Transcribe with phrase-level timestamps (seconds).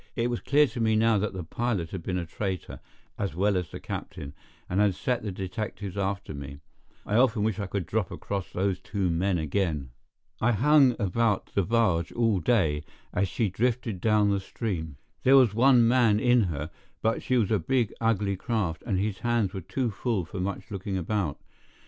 [0.15, 2.79] It was clear to me now that the pilot had been a traitor,
[3.19, 4.33] as well as the captain,
[4.67, 6.57] and had set the detectives after me.
[7.05, 9.91] I often wish I could drop across those two men again.
[10.39, 12.83] I hung about the barge all day
[13.13, 14.97] as she drifted down the stream.
[15.21, 16.71] There was one man in her,
[17.03, 20.71] but she was a big, ugly craft, and his hands were too full for much
[20.71, 21.39] looking about.